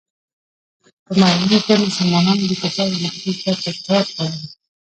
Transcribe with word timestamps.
په 1.05 1.11
میوند 1.19 1.53
کې 1.65 1.73
مسلمانانو 1.85 2.43
د 2.49 2.53
کفارو 2.61 2.99
لښکرې 3.03 3.33
تار 3.41 3.55
په 3.63 3.71
تار 3.87 4.03
کړلې. 4.15 4.37